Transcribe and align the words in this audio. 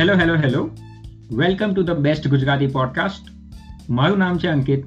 Hello 0.00 0.14
hello 0.14 0.34
hello 0.34 0.70
welcome 1.36 1.72
to 1.72 1.82
the 1.82 1.90
best 1.90 2.28
Gujarati 2.28 2.66
podcast 2.66 3.26
મારું 3.90 4.18
નામ 4.18 4.38
છે 4.38 4.48
અંકિત. 4.48 4.84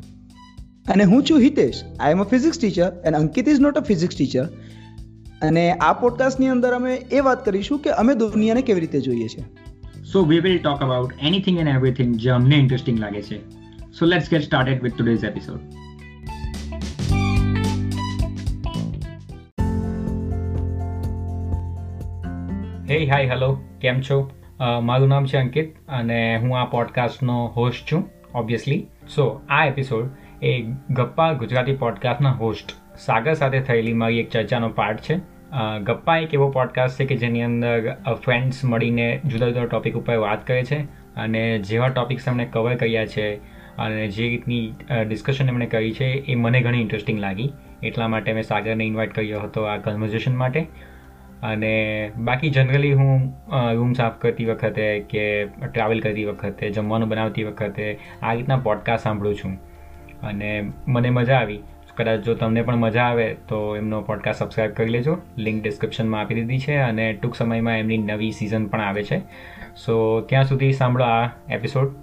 અને 0.90 1.04
હું 1.04 1.24
છું 1.24 1.40
Hitesh. 1.40 1.84
I 2.00 2.12
am 2.12 2.22
a 2.22 2.24
physics 2.24 2.60
teacher 2.60 2.92
and 3.06 3.18
Ankit 3.18 3.50
is 3.50 3.60
not 3.60 3.78
a 3.78 3.82
physics 3.82 4.18
teacher 4.18 4.46
અને 5.42 5.72
આ 5.72 5.94
પોડકાસ્ટની 5.94 6.48
અંદર 6.48 6.72
અમે 6.72 6.96
એ 6.96 7.20
વાત 7.20 7.46
કરીશું 7.46 7.80
કે 7.80 7.90
અમે 7.90 8.16
દુનિયાને 8.16 8.62
કેવી 8.62 8.80
રીતે 8.80 9.02
જોઈએ 9.02 9.28
છીએ 9.28 9.44
so 10.04 10.26
we 10.26 10.40
will 10.40 10.58
talk 10.58 10.82
about 10.82 11.14
anything 11.22 11.60
and 11.60 11.70
everything 11.70 12.16
જે 12.16 12.30
અમને 12.30 12.56
ઇન્ટરેસ્ટિંગ 12.56 13.00
લાગે 13.00 13.22
છે. 13.22 13.50
So 13.92 14.06
let's 14.06 14.30
get 14.30 14.42
started 14.42 14.84
with 14.84 14.96
today's 14.98 15.24
episode 15.24 15.60
hey 22.92 23.06
hi 23.06 23.30
hello 23.30 23.62
કેમ 23.82 24.02
છો? 24.02 24.32
મારું 24.84 25.08
નામ 25.08 25.26
છે 25.26 25.38
અંકિત 25.38 25.76
અને 25.90 26.38
હું 26.38 26.62
આ 26.62 26.66
પોડકાસ્ટનો 26.66 27.48
હોસ્ટ 27.48 27.92
છું 27.92 28.10
ઓબ્વિયસલી 28.36 28.88
સો 29.16 29.42
આ 29.50 29.66
એપિસોડ 29.66 30.10
એ 30.42 30.62
ગપ્પા 30.90 31.34
ગુજરાતી 31.34 31.76
પોડકાસ્ટના 31.76 32.32
હોસ્ટ 32.32 32.98
સાગર 33.00 33.34
સાથે 33.34 33.60
થયેલી 33.60 33.94
મારી 33.94 34.20
એક 34.20 34.30
ચર્ચાનો 34.30 34.70
પાર્ટ 34.70 35.00
છે. 35.00 35.16
ગપ્પા 35.84 36.18
એક 36.18 36.34
એવો 36.34 36.50
પોડકાસ્ટ 36.50 37.00
છે 37.00 37.06
કે 37.06 37.16
જેની 37.16 37.42
અંદર 37.42 37.98
ફ્રેન્ડ્સ 38.26 38.66
મળીને 38.66 39.22
જુદા 39.26 39.48
જુદા 39.48 39.66
ટોપિક 39.66 39.96
ઉપર 39.96 40.16
વાત 40.16 40.48
કરે 40.48 40.64
છે 40.64 40.80
અને 41.16 41.60
જેવા 41.60 41.88
ટોપિક્સ 41.88 42.28
એમણે 42.28 42.46
કવર 42.46 42.76
કર્યા 42.76 43.06
છે 43.06 43.36
અને 43.78 44.08
જે 44.08 44.30
રીતની 44.30 44.74
ડિસ્કશન 45.08 45.48
એમણે 45.48 45.66
કરી 45.66 45.92
છે 45.92 46.06
એ 46.06 46.36
મને 46.36 46.62
ઘણી 46.62 46.82
ઇન્ટરેસ્ટિંગ 46.82 47.20
લાગી. 47.20 47.54
એટલા 47.84 48.08
માટે 48.08 48.34
મેં 48.34 48.44
સાગરને 48.44 48.84
ઇન્વાઇટ 48.84 49.14
કર્યો 49.14 49.40
હતો 49.40 49.64
આ 49.64 49.78
કન્વર્ઝેશન 49.78 50.36
માટે. 50.36 50.66
અને 51.44 52.12
બાકી 52.18 52.50
જનરલી 52.50 52.94
હું 52.94 53.34
રૂમ 53.76 53.94
સાફ 53.94 54.18
કરતી 54.20 54.46
વખતે 54.46 55.00
કે 55.00 55.46
ટ્રાવેલ 55.46 56.00
કરતી 56.00 56.26
વખતે, 56.26 56.70
જમવાનું 56.70 57.10
બનાવતી 57.10 57.44
વખતે 57.44 58.00
આ 58.22 58.34
રીતના 58.34 58.58
પોડકાસ્ટ 58.58 59.04
સાંભળું 59.04 59.36
છું. 59.36 59.58
અને 60.24 60.72
મને 60.88 61.10
મજા 61.10 61.36
આવી. 61.36 61.60
કદાચ 61.96 62.20
જો 62.20 62.34
તમને 62.34 62.62
પણ 62.62 62.76
મજા 62.76 63.04
આવે 63.04 63.36
તો 63.48 63.78
એમનો 63.78 64.02
પોડકાસ્ટ 64.02 64.40
સબસ્ક્રાઈબ 64.40 64.72
કરી 64.72 64.90
લેજો. 64.90 65.18
લિંક 65.38 65.64
ડિસ્ક્રિપ્શનમાં 65.64 66.22
આપી 66.22 66.36
દીધી 66.36 66.60
છે 66.60 66.76
અને 66.76 67.14
ટૂંક 67.14 67.36
સમયમાં 67.36 67.80
એમની 67.80 67.98
નવી 67.98 68.32
સિઝન 68.32 68.66
પણ 68.66 68.82
આવે 68.82 69.04
છે. 69.04 69.18
સો 69.76 70.22
ત્યાં 70.22 70.44
સુધી 70.44 70.72
સાંભળો 70.74 71.06
આ 71.06 71.30
એપિસોડ 71.50 71.96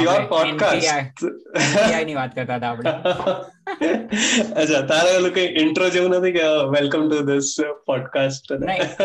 યોર 0.00 0.20
પોડકાસ્ટની 0.20 2.14
વાત 2.14 2.34
કરતા 2.34 2.56
હતા 2.56 2.70
આપણે. 2.70 2.90
અચ્છા 4.62 4.80
તારે 4.86 5.16
ઓલું 5.16 5.32
કઈ 5.32 5.46
ઇન્ટ્રો 5.46 5.88
જેવું 5.88 6.10
નથી 6.10 6.32
કે 6.32 6.42
welcome 6.70 7.08
to 7.08 7.18
this 7.22 7.56
podcast 7.86 8.52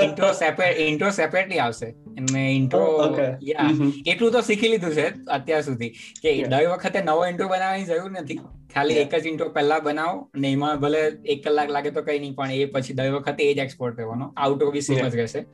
intro 0.04 0.32
separate 0.34 0.78
intro 0.78 1.10
separately 1.10 1.60
આવશે. 1.60 1.94
મેં 2.32 2.56
ઇન્ટ્રો 2.56 3.16
એટલું 4.08 4.32
તો 4.32 4.42
શીખી 4.42 4.68
લીધું 4.68 4.92
છે 4.92 5.08
અત્યાર 5.28 5.62
સુધી 5.62 5.90
કે 6.22 6.44
દર 6.44 6.70
વખતે 6.70 7.02
નવો 7.02 7.26
ઇન્ટ્રો 7.26 7.48
બનાવવાની 7.48 7.84
જરૂર 7.84 8.12
નથી. 8.12 8.40
ખાલી 8.74 8.94
એક 8.94 9.16
જ 9.16 9.28
ઇન્ટ્રો 9.28 9.50
પહેલા 9.50 9.80
બનાવો 9.80 10.30
ને 10.36 10.52
એમાં 10.52 10.80
ભલે 10.80 11.12
એક 11.26 11.44
કલાક 11.48 11.70
લાગે 11.70 11.92
તો 11.92 12.02
કઈ 12.02 12.20
નહીં 12.20 12.36
પણ 12.36 12.52
એ 12.52 12.66
પછી 12.66 12.94
દર 12.94 13.12
વખતે 13.12 13.44
એ 13.44 13.54
જ 13.54 13.58
એક્સપોર્ટ 13.58 13.98
કરવાનો. 13.98 14.34
આઉટ 14.38 14.64
બી 14.64 14.82
સેમ 14.82 15.08
જ 15.08 15.16
રહેશે. 15.16 15.46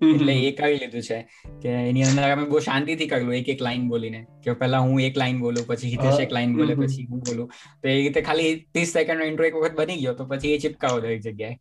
એટલે 0.00 0.34
એ 0.34 0.52
કરી 0.52 0.76
લીધું 0.76 1.02
છે 1.02 1.18
કે 1.62 1.68
એની 1.68 2.02
અંદર 2.02 2.30
અમે 2.30 2.44
બહુ 2.44 2.58
શાંતિથી 2.58 3.06
કરેલું 3.06 3.34
એક 3.34 3.48
એક 3.48 3.62
લાઈન 3.62 3.88
બોલીને 3.88 4.26
કે 4.44 4.52
પહેલા 4.52 4.78
હું 4.78 5.00
એક 5.00 5.18
લાઈન 5.18 5.40
બોલું 5.40 5.66
પછી 5.66 5.88
હિતેશ 5.88 6.20
એક 6.20 6.32
લાઈન 6.32 6.56
બોલે 6.56 6.74
પછી 6.74 7.06
હું 7.06 7.18
બોલું. 7.18 7.46
તો 7.82 7.88
એ 7.88 7.96
રીતે 7.96 8.20
ખાલી 8.20 8.56
ત્રીસ 8.72 8.92
સેકન્ડ 8.92 9.22
ઇન્ટ્રો 9.22 9.46
એક 9.46 9.54
વખત 9.54 9.76
બની 9.76 9.96
ગયો 9.96 10.14
તો 10.14 10.24
પછી 10.24 10.52
એ 10.52 10.58
ચિપકાવો 10.58 11.00
દરેક 11.00 11.20
જગ્યાએ. 11.20 11.58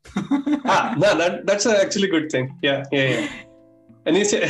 હા 0.68 0.96
ના 0.98 1.14
that's 1.28 1.68
actually 1.68 2.12
good 2.12 2.28
thing 2.28 2.50
ya 2.66 2.84
ya 2.94 3.24
એની 4.06 4.24
છે 4.24 4.44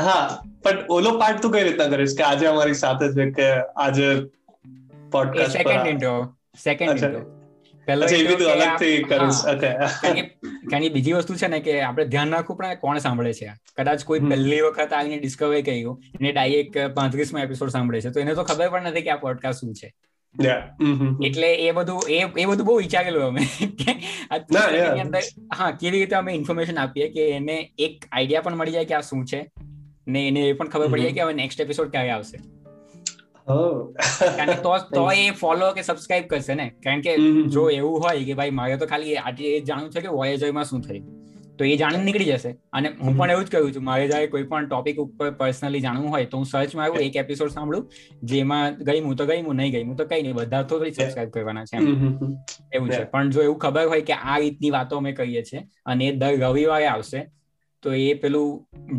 હા 0.00 0.42
પણ 0.62 0.78
ઓલો 0.90 1.10
પાર્ટ 1.18 1.42
તું 1.42 1.52
કઈ 1.52 1.62
રીતના 1.62 1.86
કરીશ 1.86 2.16
કે 2.16 2.22
આજે 2.22 2.46
અમારી 2.46 2.74
સાથે 2.74 3.08
છે 3.08 3.30
કે 3.30 3.48
આજે 3.76 4.08
podcast 5.12 5.52
second 5.52 5.86
intro 5.86 6.14
second 6.64 6.90
intro 6.90 7.35
કારણ 10.70 10.92
બીજી 10.92 11.12
વસ્તુ 11.12 11.34
છે 11.34 11.46
ને 11.46 11.60
કે 11.60 11.80
આપણે 11.80 12.04
ધ્યાન 12.04 12.30
રાખવું 12.30 12.56
પડે 12.56 12.74
કોણ 12.74 12.98
સાંભળે 12.98 13.32
છે? 13.32 13.52
કદાચ 13.76 14.04
કોઈ 14.04 14.18
પહેલી 14.18 14.60
વખત 14.60 14.92
આવીને 14.92 15.18
ડિસ્કવર 15.18 15.60
કર્યું 15.60 16.02
એને 16.20 16.32
ડાયરેક્ટ 16.32 16.78
પાંત્રીસમાં 16.94 17.42
એપિસોડ 17.42 17.68
સાંભળે 17.68 18.00
છે. 18.00 18.10
તો 18.10 18.20
એને 18.20 18.34
તો 18.34 18.44
ખબર 18.44 18.68
પણ 18.68 18.82
નથી 18.82 19.02
કે 19.02 19.10
આ 19.10 19.16
પોડકાસ્ટ 19.16 19.60
શું 19.60 19.74
છે. 19.74 19.94
એટલે 21.24 21.54
એ 21.54 21.70
બધું 21.70 22.02
એ 22.08 22.24
એ 22.38 22.44
બધું 22.44 22.66
બહુ 22.66 22.76
વિચારેલું 22.76 23.22
અમે. 23.22 23.40
હા 25.54 25.70
કેવી 25.70 25.98
રીતે 25.98 26.16
અમે 26.16 26.32
ઇન્ફોર્મેશન 26.32 26.78
આપીએ 26.78 27.08
કે 27.08 27.28
એને 27.28 27.72
એક 27.78 28.04
આઈડિયા 28.12 28.40
પણ 28.40 28.56
મળી 28.56 28.72
જાય 28.72 28.84
કે 28.84 28.94
આ 28.94 29.00
શું 29.00 29.26
છે. 29.26 29.50
ને 30.08 30.28
એને 30.28 30.40
એ 30.40 30.52
પણ 30.52 30.68
ખબર 30.68 30.88
પડી 30.88 31.02
જાય 31.02 31.12
કે 31.12 31.20
હવે 31.20 31.32
નેક્સ્ટ 31.32 31.60
એપિસોડ 31.60 31.90
ક્યારે 31.90 32.10
આવશે. 32.10 32.55
કારણ 34.38 34.62
તો 34.62 34.72
તો 34.90 35.04
એ 35.16 35.28
ફોલો 35.42 35.68
કે 35.74 35.82
સબસ્ક્રાઇબ 35.82 36.26
કરશે 36.28 36.54
ને 36.54 36.66
કારણ 36.84 37.02
કે 37.02 37.14
જો 37.50 37.68
એવું 37.72 38.02
હોય 38.02 38.24
કે 38.24 38.34
ભાઈ 38.34 38.56
મારે 38.60 38.76
તો 38.78 38.86
ખાલી 38.86 39.16
આજે 39.20 39.44
એ 39.50 39.60
જાણવું 39.62 39.90
છે 39.90 40.00
કે 40.00 40.16
વોયેજરમાં 40.16 40.64
શું 40.64 40.82
થયું? 40.82 41.04
તો 41.58 41.64
એ 41.64 41.76
જાણીને 41.76 42.04
નીકળી 42.04 42.26
જશે. 42.30 42.50
અને 42.72 42.88
હું 43.02 43.14
પણ 43.18 43.30
એવું 43.30 43.44
જ 43.44 43.50
કહ્યું 43.50 43.72
છું 43.72 43.84
મારે 43.84 44.08
જ્યારે 44.08 44.26
કોઈ 44.26 44.42
પણ 44.44 44.66
ટોપિક 44.66 44.98
ઉપર 44.98 45.30
પર્સનલી 45.38 45.80
જાણવું 45.80 46.10
હોય 46.10 46.26
તો 46.26 46.36
હું 46.36 46.46
સર્ચ 46.46 46.74
મારું 46.74 47.04
એક 47.04 47.16
એપિસોડ 47.16 47.50
સાંભળું 47.50 47.86
જેમાં 48.24 48.76
ગઈ 48.82 48.98
હું 49.00 49.16
તો 49.16 49.26
ગઈ 49.26 49.38
હું 49.42 49.56
નહીં 49.56 49.72
ગઈ 49.72 49.84
હું 49.84 49.96
તો 49.96 50.06
કઈ 50.06 50.20
નહીં 50.22 50.36
બધા 50.36 50.62
તો 50.64 50.80
સબસ્ક્રાઇબ 50.82 51.30
કરવાના 51.30 51.64
છે 51.64 51.76
એવું 52.72 52.90
છે. 52.90 53.04
પણ 53.06 53.30
જો 53.30 53.42
એવું 53.42 53.58
ખબર 53.58 53.88
હોય 53.88 54.02
કે 54.02 54.18
આ 54.24 54.36
રીતની 54.38 54.70
વાતો 54.70 54.98
અમે 54.98 55.12
કહીએ 55.14 55.42
છીએ 55.42 55.62
અને 55.86 56.04
એ 56.08 56.12
દર 56.16 56.44
રવિવારે 56.44 56.86
આવશે 56.88 57.24
તો 57.82 57.92
એ 58.02 58.14
પેલું 58.14 58.48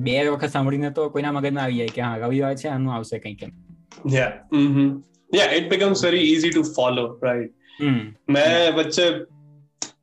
બે 0.03 0.17
વખત 0.25 0.49
સાંભળીને 0.49 0.91
તો 0.91 1.09
કોઈના 1.09 1.31
મગજમાં 1.31 1.63
આવી 1.63 1.77
જાય 1.77 1.95
કે 1.95 2.01
હા 2.01 2.17
રવિવાર 2.17 2.55
છે 2.55 2.69
આનું 2.69 2.93
આવશે 2.93 3.19
કંઈક 3.19 3.43
એમ. 3.43 3.53
Yeah. 4.05 4.31
Mm-hmm. 4.51 4.99
yeah 5.29 5.49
it 5.51 5.69
becomes 5.69 6.01
very 6.01 6.21
easy 6.23 6.51
to 6.51 6.63
follow 6.77 7.07
right? 7.21 7.51
મેં 8.27 8.53
વચ્ચે 8.77 9.07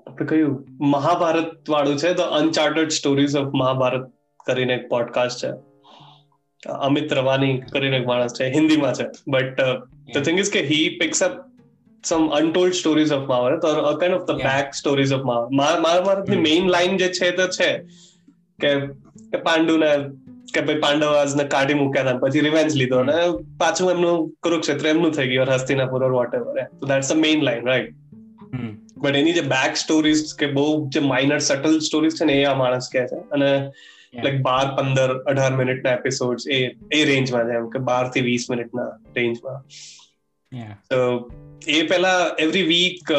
આપણે 0.06 0.26
કહ્યું 0.32 0.52
મહાભારત 0.94 1.54
વાળું 1.68 1.96
છે 1.98 2.10
the 2.14 2.36
uncharted 2.40 2.92
stories 2.98 3.38
of 3.42 3.56
Mahabharat 3.62 4.04
કરીને 4.46 4.74
એક 4.74 4.84
પોડકાસ્ટ 4.88 5.42
છે 5.42 5.50
અમિત 6.80 7.16
રવાની 7.18 7.56
કરીને 7.72 7.98
એક 8.00 8.06
માણસ 8.06 8.36
છે 8.38 8.52
હિન્દીમાં 8.58 8.94
છે 9.00 9.08
બટ 9.34 9.68
ધ 10.12 10.22
થિંગ 10.28 10.40
ઇઝ 10.44 10.52
કે 10.56 10.64
he 10.70 10.86
picks 11.02 11.24
up 11.28 11.34
some 12.04 12.26
untold 12.38 12.78
stories 12.80 13.14
of 13.18 13.26
Mahabharat 13.32 13.68
or 13.70 13.76
a 13.82 13.94
kind 14.02 14.18
of 14.18 14.26
the 14.30 14.44
back 14.48 14.78
stories 14.80 15.14
of 15.18 15.26
મહાભારતની 15.60 16.42
main 16.48 16.70
line 16.76 17.00
જે 17.02 17.10
છે 17.18 17.32
તો 17.40 17.48
છે 17.58 17.70
કે 18.60 18.72
પાંડુને 19.48 19.90
કે 20.54 20.60
ભાઈ 20.60 20.78
પાંડવાસને 20.78 21.44
કાઢી 21.44 21.74
મૂક્યા 21.74 22.02
હતા 22.02 22.18
પછી 22.18 22.40
રિવેન્જ 22.40 22.76
લીધો 22.76 22.98
અને 22.98 23.12
પાછું 23.58 23.90
એમનું 23.90 24.32
કુરુક્ષેત્ર 24.42 24.86
એમનું 24.86 25.12
થઈ 25.12 25.28
ગયું 25.28 25.54
હસ્તિનાપુર 25.54 26.04
ઓર 26.04 26.12
વોટ 26.12 26.34
એવર 26.34 26.64
તો 26.80 26.86
that's 26.86 27.12
a 27.12 27.14
main 27.14 27.42
line 27.42 27.66
right 27.66 27.94
but 28.96 29.16
એની 29.16 29.32
જે 29.32 29.40
બેક 29.40 29.76
સ્ટોરીઝ 29.76 30.34
કે 30.38 30.46
બહુ 30.46 30.88
જે 30.88 31.00
માઇનર 31.00 31.38
સટલ 31.38 31.78
સ્ટોરીઝ 31.78 32.12
છે 32.12 32.24
ને 32.24 32.32
એ 32.32 32.44
આ 32.44 32.54
માણસ 32.54 32.88
કહે 32.92 33.06
છે. 33.06 33.16
અને 33.16 33.72
લાઈક 34.24 34.40
બાર 34.40 34.66
પંદર 34.76 35.18
અઢાર 35.18 35.56
મિનિટના 35.56 35.92
એપિસોડ 35.92 36.38
એ 36.50 36.70
એ 36.92 37.04
રેન્જમાં 37.04 37.44
છે 37.44 37.54
એમ 37.54 37.68
કે 37.68 37.78
બારથી 37.78 38.20
વીસ 38.20 38.46
મિનિટના 38.50 38.88
રેન્જમાં 39.16 39.62
તો 40.90 41.30
એ 41.68 41.82
પેલા 41.82 42.36
એવરી 42.38 42.62
વીક 42.62 43.12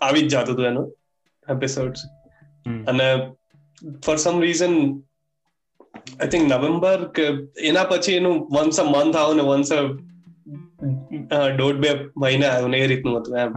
આવી 0.00 0.20
જ 0.20 0.36
જતું 0.36 0.54
હતું 0.54 0.66
એનું 0.66 0.96
એપિસોડ 1.50 1.92
અને 2.88 3.30
for 4.06 4.16
some 4.16 4.40
reason 4.40 5.02
I 6.20 6.30
think 6.30 6.48
November 6.52 7.04
કે 7.18 7.26
એના 7.72 7.84
પછી 7.84 8.16
એનું 8.16 8.40
વન્સ 8.56 8.80
અ 8.80 8.86
મંથ 8.86 9.16
આવું 9.16 9.36
ને 9.36 9.46
વન્સ 9.50 9.70
અ 11.32 11.42
દોઢ 11.60 11.78
બે 11.84 11.90
મહિના 12.16 12.50
આવ્યું 12.50 12.70
ને 12.70 12.78
એ 12.78 12.86
રીતનું 12.86 13.20
હતું 13.20 13.38
એમ. 13.38 13.54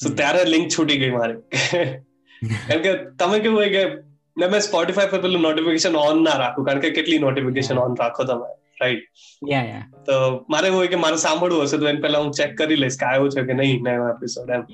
સો 0.00 0.08
ત્યારે 0.10 0.44
લિંક 0.44 0.68
છૂટી 0.68 0.98
ગઈ 0.98 1.10
મારે. 1.10 1.34
કેમ 2.68 2.82
કે 2.82 2.92
તમે 3.18 3.38
કેવું 3.40 3.56
હોય 3.56 3.70
કે 3.70 3.82
મેં 4.36 4.60
સ્પોટીફાઈ 4.60 5.10
પર 5.10 5.18
પેલું 5.18 5.42
નોટિફિકેશન 5.42 5.96
ઓન 5.96 6.22
ના 6.24 6.36
રાખું 6.44 6.68
કારણ 6.68 6.80
કે 6.80 6.90
કેટલી 6.90 7.18
નોટિફિકેશન 7.18 7.78
ઓન 7.78 7.96
રાખો 8.02 8.24
તમે 8.24 8.48
રાઈટ 8.82 9.04
તો 10.06 10.16
મારે 10.48 10.66
એવું 10.66 10.78
હોય 10.78 10.88
કે 10.88 11.00
મારે 11.06 11.16
સાંભળવું 11.16 11.66
હશે 11.66 11.78
તો 11.78 11.86
એને 11.86 12.00
પહેલા 12.00 12.22
હું 12.24 12.32
ચેક 12.32 12.56
કરી 12.62 12.76
લઈશ 12.76 12.98
કે 13.02 13.06
આવ્યો 13.10 13.28
છે 13.36 13.44
કે 13.50 13.58
નહીં 13.62 13.88
નવો 13.88 14.08
એપિસોડ 14.14 14.50
એમ. 14.50 14.64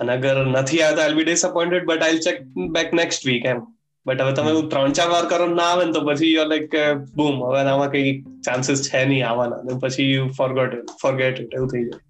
અને 0.00 0.12
અગર 0.16 0.36
નથી 0.46 0.82
આવ્યો 0.82 0.96
તો 0.96 1.02
I'll 1.02 1.18
be 1.20 1.28
disappointed 1.28 1.86
but 1.86 2.08
I'll 2.08 2.20
check 2.20 2.40
back 2.78 2.92
next 3.02 3.28
week 3.30 3.44
M. 3.44 3.60
But 4.06 4.20
હવે 4.20 4.32
તમે 4.32 4.52
ત્રણ 4.68 4.92
ચાર 4.92 5.08
વાર 5.08 5.24
કરો 5.26 5.48
ના 5.54 5.70
આવે 5.70 5.82
ને 5.84 5.92
તો 5.92 6.04
પછી 6.04 6.34
લાઈક 6.44 6.76
બૂમ 7.14 7.42
હવે 7.44 7.64
આમાં 7.64 7.90
કઈ 7.90 8.12
ચાન્સીસ 8.42 8.86
છે 8.88 9.04
નહીં 9.04 9.26
આવવાના. 9.28 9.80
પછી 9.80 10.12
યુ 10.12 10.28
ફોરગોટ 10.36 10.78
ફોરગેટ 11.02 11.40
ઇટ 11.40 11.54
એવું 11.54 11.68
થઈ 11.68 11.84
જાય. 11.84 12.06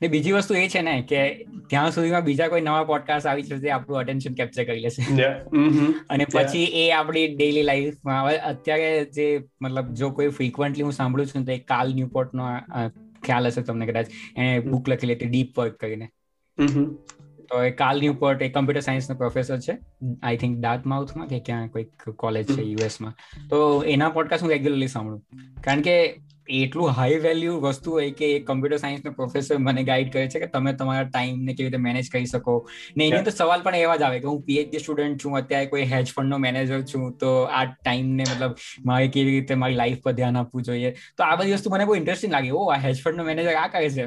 ને 0.00 0.08
બીજી 0.08 0.32
વસ્તુ 0.32 0.54
એ 0.54 0.68
છે 0.68 0.82
ને 0.82 0.94
કે 1.02 1.20
ત્યાં 1.68 1.92
સુધીમાં 1.92 2.24
બીજા 2.24 2.48
કોઈ 2.48 2.60
નવા 2.60 2.84
પોડકાસ્ટ 2.84 3.26
આવી 3.26 3.42
જશે 3.42 3.70
આપણું 3.70 3.98
અટેન્શન 3.98 4.34
કેપ્ચર 4.34 4.64
કરી 4.64 4.80
લેશે. 4.80 5.02
અને 6.10 6.24
પછી 6.34 6.64
એ 6.74 6.84
આપણી 6.90 7.26
ડેઈલી 7.34 7.62
લાઈફમાં 7.62 8.20
હવે 8.22 8.36
અત્યારે 8.52 8.90
જે 9.12 9.26
મતલબ 9.62 9.94
જો 9.94 10.10
કોઈ 10.10 10.28
ફ્રીક્વન્ટલી 10.30 10.82
હું 10.82 10.92
સાંભળું 10.92 11.26
છું 11.26 11.44
તો 11.44 11.52
એક 11.52 11.66
કાલ 11.66 11.94
ન્યુપોર્ટનો 11.94 12.48
ખ્યાલ 13.22 13.50
હશે 13.50 13.62
તમને 13.62 13.86
કદાચ. 13.86 14.08
એને 14.36 14.60
બુક 14.70 14.88
લખી 14.88 15.06
લેતી 15.06 15.26
ડીપ 15.26 15.58
વર્ક 15.58 15.76
કરીને. 15.76 16.08
તો 17.50 17.62
એ 17.62 17.70
કાલ 17.70 17.98
ન્યુપોર્ટ 17.98 18.42
એ 18.42 18.48
કમ્પ્યુટર 18.48 18.80
સાયન્સનો 18.80 19.16
પ્રોફેસર 19.16 19.58
છે 19.58 19.78
આઈ 20.22 20.36
થિંક 20.36 20.60
ડાર્ક 20.60 20.86
માઉથમાં 20.86 21.26
કે 21.26 21.40
ક્યાં 21.40 21.68
કોઈક 21.68 22.10
કોલેજ 22.10 22.46
છે 22.56 22.62
યુએસમાં 22.62 23.14
તો 23.48 23.82
એના 23.82 24.08
પોડકાસ્ટ 24.08 24.42
હું 24.42 24.50
રેગ્યુલરલી 24.50 24.86
સાંભળું. 24.86 25.22
કારણ 25.64 25.80
કે 25.80 26.20
એટલું 26.48 26.88
હાઈ 26.88 27.18
વેલ્યુ 27.18 27.52
વસ્તુ 27.60 27.92
હોય 27.92 28.10
કે 28.10 28.26
એક 28.36 28.46
કમ્પ્યુટર 28.46 28.76
સાયન્સનો 28.76 29.12
પ્રોફેસર 29.12 29.58
મને 29.58 29.82
ગાઈડ 29.84 30.12
કરે 30.12 30.24
છે 30.28 30.40
કે 30.40 30.46
તમે 30.46 30.72
તમારા 30.72 31.04
ટાઈમને 31.04 31.54
કેવી 31.54 31.70
રીતે 31.70 31.82
મેનેજ 31.84 32.10
કરી 32.12 32.26
શકો. 32.26 32.54
ને 32.96 33.06
એની 33.06 33.22
તો 33.22 33.30
સવાલ 33.30 33.62
પણ 33.62 33.74
એવા 33.74 33.96
જ 33.96 34.02
આવે 34.02 34.18
કે 34.18 34.26
હું 34.26 34.42
પીએચડી 34.42 34.78
સ્ટુડન્ટ 34.78 35.24
છું 35.24 35.36
અત્યારે 35.36 35.66
કોઈ 35.66 35.82
હેજ 35.82 36.12
ફંડનો 36.12 36.38
મેનેજર 36.38 36.82
છું 36.82 37.12
તો 37.18 37.32
આ 37.60 37.64
ટાઈમને 37.64 38.24
મતલબ 38.30 38.52
મારે 38.84 39.08
કેવી 39.08 39.36
રીતે 39.38 39.54
મારી 39.54 39.74
લાઈફ 39.74 40.02
પર 40.02 40.12
ધ્યાન 40.12 40.36
આપવું 40.36 40.62
જોઈએ? 40.62 40.94
તો 41.16 41.24
આ 41.24 41.36
બધી 41.36 41.52
વસ્તુ 41.52 41.70
મને 41.70 41.84
બહુ 41.84 41.94
ઇન્ટરેસ્ટિંગ 41.94 42.32
લાગે. 42.32 42.50
ઓ 42.52 42.64
આ 42.68 42.80
હેજ 42.86 43.02
ફંડનો 43.02 43.24
મેનેજર 43.24 43.54
આ 43.56 43.68
કરે 43.68 43.90
છે 43.90 44.02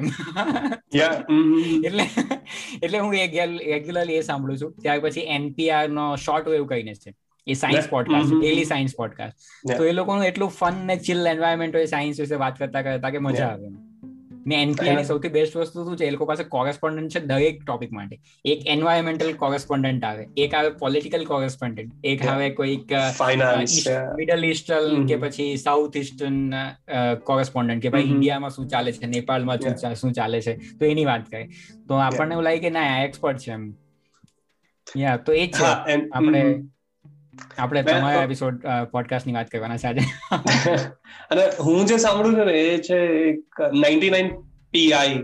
એટલે 1.87 2.05
એટલે 2.83 2.99
હું 2.99 3.11
રેગ્યુલરલી 3.11 4.15
એ 4.15 4.21
સાંભળું 4.21 4.57
છું. 4.61 4.75
ત્યાર 4.81 4.99
પછી 4.99 5.25
એનપીઆર 5.37 5.85
નો 5.89 6.05
શોર્ટ 6.25 6.47
વેવ 6.47 6.65
કહીને 6.65 6.93
છે. 6.95 7.13
એ 7.47 7.53
science 7.53 7.89
podcast 7.89 8.33
daily 8.33 8.65
science 8.65 8.95
podcast 8.95 9.77
તો 9.77 9.83
એ 9.83 9.91
લોકોનું 9.91 10.25
એટલું 10.25 10.49
ફન 10.49 10.85
ને 10.85 10.95
ચિલ 10.97 11.27
એન્વાયરમેન્ટ 11.27 11.75
હોય 11.75 11.85
સાયન્સ 11.85 12.19
વિશે 12.19 12.35
વાત 12.35 12.57
કરતા 12.59 12.81
કરતા 12.81 13.09
કે 13.09 13.17
મજા 13.19 13.47
આવે. 13.47 13.69
ને 14.47 14.55
એનપીઆઈ 14.55 14.95
ની? 14.95 15.03
સૌથી 15.03 15.29
બેસ્ટ 15.29 15.55
વસ્તુ 15.57 15.83
શું 15.83 15.97
છે? 15.97 16.05
એ 16.05 16.09
લોકો 16.09 16.25
પાસે 16.25 16.43
કોરેસ્પોન્ડન્ટ 16.43 17.11
છે 17.11 17.19
દરેક 17.19 17.63
ટોપિક 17.65 17.91
માટે. 17.91 18.19
એક 18.45 18.67
એન્વાયરમેન્ટલ 18.67 19.33
કોરેસ્પોન્ડન્ટ 19.33 20.03
આવે 20.03 20.27
એક 20.37 20.53
આવે 20.53 20.69
પોલિટિકલ 20.69 21.25
કોરેસ્પોન્ડન્ટ 21.25 22.05
એક 22.05 22.25
આવે 22.25 22.49
કોઈક 22.49 22.93
મિડલ 24.15 24.45
ઇસ્ટર્ન 24.45 25.05
કે 25.05 25.15
પછી 25.15 25.57
સાઉથ 25.57 25.97
ઇસ્ટર્ન 25.97 26.53
કોરેસ્પોન્ડન્ટ 27.23 27.83
કે 27.83 27.89
ભાઈ 27.89 28.01
ઇન્ડિયામાં 28.01 28.49
શું 28.49 28.67
ચાલે 28.67 28.91
છે 28.91 29.05
નેપાળમાં 29.05 29.93
શું 29.95 30.13
ચાલે 30.13 30.41
છે? 30.41 30.55
તો 30.79 30.85
એની 30.85 31.05
વાત 31.05 31.27
કરે. 31.31 31.43
તો 31.87 31.93
આપણને 31.95 32.33
એવું 32.33 32.43
લાગે 32.43 32.59
કે 32.59 32.69
ના 32.69 33.03
એક્સપર્ટ 33.03 33.37
છે 33.37 33.51
એમ. 33.51 33.73
યા 34.97 35.17
તો 35.17 35.33
એ 35.33 35.45
જ 35.47 35.51
છે. 35.51 35.65
આપણે 36.09 36.43
આપણે 37.57 37.83
તમારા 37.83 38.23
એપિસોડ 38.23 38.61
પોડકાસ્ટની 38.91 39.33
વાત 39.33 39.47
કરવાના 39.47 39.77
છે 39.77 39.87
આજે. 39.87 39.99
અને 41.31 41.41
હું 41.59 41.85
જે 41.85 41.97
સાંભળું 41.97 42.37
છું 42.37 42.45
ને 42.45 42.53
એ 42.53 42.77
છે 42.77 42.97
એક 43.29 43.61
99 43.61 44.29
PI 44.71 45.23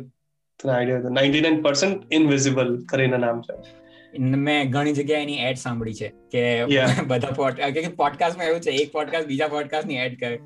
idea 0.69 0.99
ninety 0.99 1.41
nine 1.41 1.61
percent 1.61 2.13
invisible 2.13 2.85
કરીને 2.89 3.17
નામ 3.17 3.41
છે. 3.41 3.82
મેં 4.19 4.71
ઘણી 4.71 4.93
જગ્યાએ 4.93 5.21
એની 5.21 5.33
એડ 5.33 5.57
સાંભળી 5.57 5.93
છે 5.93 6.13
કે 6.31 6.65
બધા 7.07 7.29
પોડકાસ્ટ 7.29 7.95
પોડકાસ્ટમાં 7.95 8.47
એવું 8.47 8.61
છે 8.61 8.71
એક 8.71 8.91
પોડકાસ્ટ 8.91 9.27
બીજા 9.27 9.47
પોડકાસ્ટની 9.47 9.95
એડ 9.95 10.19
કરે. 10.19 10.39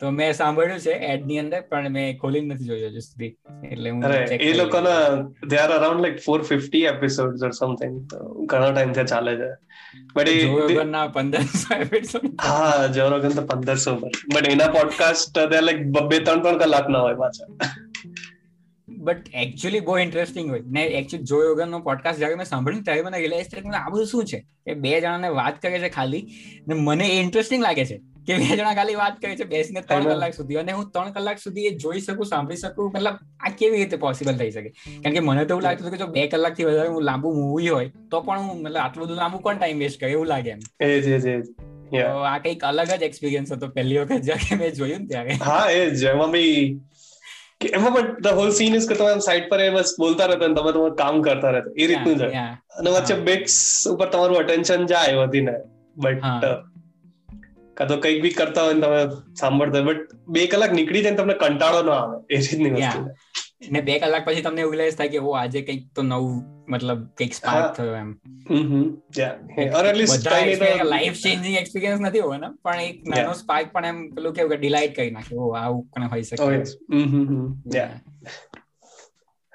તો 0.00 0.10
મેં 0.10 0.32
સાંભળ્યું 0.32 0.78
છે 0.78 0.90
એડની 0.90 1.38
અંદર 1.38 1.60
પણ 1.60 1.88
મેં 1.88 2.18
ખોલી 2.18 2.40
નથી 2.40 2.64
જોયું 2.64 2.90
હજુ 2.90 2.98
સુધી. 2.98 3.36
એટલે 3.70 3.90
હું 3.90 4.04
એ 4.30 4.52
લોકોના 4.52 5.08
they 5.48 5.56
are 5.56 5.70
around 5.70 6.02
like 6.02 6.18
450 6.28 6.82
episodes 6.82 7.42
or 7.42 7.50
something 7.50 8.08
ઘણા 8.46 8.70
ટાઈમથી 8.70 9.04
ચાલે 9.04 9.36
છે. 9.36 9.50
બટ 10.14 10.28
એ 10.28 10.84
ના 10.84 11.04
1500 11.04 11.74
એપિસોડ 11.74 12.26
હા 12.44 12.86
જોરોગન 12.86 13.28
તો 13.28 13.42
1500 13.42 13.90
પર. 13.90 14.08
બટ 14.34 14.48
એના 14.48 14.66
પોડકાસ્ટ 14.66 15.38
દે 15.38 15.60
લાઈક 15.60 15.82
બે 15.82 16.18
ત્રણ 16.18 16.40
ત્રણ 16.40 16.58
કલાક 16.58 16.88
ના 16.88 16.98
હોય 16.98 17.14
પાછા. 17.14 17.46
બટ 19.02 19.34
એકચ્યુઅલી 19.34 19.80
બહુ 19.80 19.98
ઇન્ટરેસ્ટિંગ 19.98 20.50
હોય. 20.50 20.62
ને 20.66 20.84
એકચ્યુઅલી 20.84 21.24
જો 21.24 21.42
યોગન 21.44 21.70
નો 21.70 21.78
પોડકાસ્ટ 21.78 22.18
જ્યારે 22.18 22.34
મેં 22.34 22.46
સાંભળ્યું 22.46 22.84
ત્યારે 22.84 23.02
મને 23.02 23.18
રિયલાઇઝ 23.18 23.46
થયું 23.46 23.76
આ 23.76 23.88
બધું 23.88 24.06
શું 24.06 24.24
છે? 24.24 24.44
એ 24.66 24.74
બે 24.74 25.00
જણાને 25.00 25.28
વાત 25.28 25.62
કરે 25.62 25.78
છે 25.78 25.88
ખાલી 25.88 26.26
ને 26.68 26.74
મને 26.74 27.08
એ 27.08 27.20
ઇન્ટરેસ્ટિંગ 27.20 27.62
લાગે 27.62 27.84
છે 27.84 28.00
કે 28.26 28.36
બે 28.36 28.56
જણા 28.56 28.74
ખાલી 28.74 28.94
વાત 28.94 29.16
કરે 29.22 29.36
છે 29.36 29.44
બેસીને 29.44 29.80
ત્રણ 29.80 30.04
કલાક 30.04 30.34
સુધી. 30.34 30.54
અને 30.54 30.72
હું 30.72 30.90
ત્રણ 30.90 31.12
કલાક 31.12 31.38
સુધી 31.38 31.66
એ 31.66 31.70
જોઈ 31.70 32.00
શકું 32.00 32.26
સાંભળી 32.26 32.56
શકું 32.56 32.92
મતલબ 32.94 33.18
આ 33.40 33.48
કેવી 33.58 33.76
રીતે 33.76 33.96
પોસિબલ 33.96 34.36
થઈ 34.36 34.50
શકે? 34.50 34.68
કારણ 34.68 35.14
કે 35.14 35.20
મને 35.20 35.44
તો 35.44 35.54
એવું 35.54 35.62
લાગતું 35.62 35.90
કે 35.90 35.96
જો 35.96 36.06
બે 36.06 36.26
કલાકથી 36.26 36.64
વધારે 36.64 36.88
હું 36.88 37.02
લાંબુ 37.02 37.32
મૂવી 37.32 37.68
હોય 37.68 37.90
તો 38.10 38.20
પણ 38.20 38.40
હું 38.40 38.62
મતલબ 38.62 38.76
આટલું 38.76 39.06
બધું 39.06 39.16
લાંબુ 39.16 39.38
કોણ 39.38 39.58
ટાઈમ 39.58 39.78
વેસ્ટ 39.78 40.00
કરે 40.00 40.10
એવું 40.10 40.26
લાગે 40.26 40.50
એમ. 40.50 40.58
તો 41.90 42.06
આ 42.06 42.38
કંઈક 42.38 42.64
અલગ 42.64 42.86
જ 42.86 43.02
એક્સપિરિયન્સ 43.02 43.52
હતો 43.52 43.68
પહેલી 43.68 43.98
વખત 43.98 44.20
જ્યારે 44.20 44.56
મેં 44.56 44.72
જોયું 44.72 45.00
ને 45.00 45.06
ત્યારે. 45.06 45.30
હા 45.30 45.70
એ 45.70 45.90
જ 45.90 46.06
બી 46.12 46.80
એમાં 47.70 47.94
પણ 47.94 48.10
ધ 48.20 48.34
હોલ 48.34 48.52
સીન 48.52 48.74
ઇઝ 48.74 48.88
કે 48.88 48.94
તમે 48.94 49.14
સાઈડ 49.20 49.48
પર 49.48 49.62
બસ 49.70 49.94
બોલતા 49.98 50.28
રહેતા 50.28 50.48
અને 50.48 50.56
તમે 50.56 50.72
તમારું 50.72 50.96
કામ 50.96 51.22
કરતા 51.22 51.52
રહેતા 51.52 51.74
એ 51.76 51.86
રીતનું 51.86 52.18
છે 52.18 52.30
અને 52.78 52.90
વચ્ચે 52.90 53.16
બેક્સ 53.22 53.56
ઉપર 53.86 54.08
તમારું 54.08 54.38
અટેન્શન 54.38 54.86
જાય 54.86 55.16
વધીને 55.20 55.54
બટ 55.96 56.52
કાં 57.76 57.88
તો 57.88 57.96
કંઈક 57.96 58.22
બી 58.22 58.34
કરતા 58.34 58.64
હોય 58.64 58.78
તમે 58.78 59.00
સાંભળતા 59.34 59.82
બટ 59.82 60.18
બે 60.28 60.46
કલાક 60.46 60.72
નીકળી 60.72 61.02
જાય 61.02 61.16
તમને 61.16 61.36
કંટાળો 61.36 61.82
ન 61.82 61.92
આવે 61.92 62.16
એ 62.30 62.40
રીતની 62.40 62.74
વસ્તુ 62.76 63.00
ને 63.70 63.80
બે 63.80 63.98
કલાક 63.98 64.24
પછી 64.24 64.42
તમને 64.42 64.60
એવું 64.60 64.72
રિયલાઇઝ 64.72 64.96
થાય 64.96 65.08
કે 65.08 65.18
ઓ 65.18 65.30
આજે 65.30 65.60
કંઈક 65.62 65.84
તો 65.94 66.02
નવું 66.02 66.38
મતલબ 66.68 67.06
કંઈક 67.18 67.34
સ્પાર્ક 67.34 67.76
થયો 67.76 67.94
એમ. 67.94 68.10
લાઈફ 70.84 71.14
ચેન્જિંગ 71.14 71.56
એક્સપિરિયન્સ 71.56 72.00
નથી 72.00 72.18
હોવાનો 72.18 72.52
પણ 72.62 72.80
એક 72.80 73.02
નાનો 73.08 73.32
સ્પાર્ક 73.32 73.72
પણ 73.72 73.84
એમ 73.84 74.10
પેલું 74.10 74.34
કેવું 74.34 74.50
કે 74.50 74.56
ડિલાઇટ 74.56 74.96
કરી 74.96 75.10
નાખે. 75.10 75.36
ઓ 75.36 75.50
આવું 75.50 75.82
પણ 75.84 76.08
હોઈ 76.08 76.22
શકે. 76.22 76.44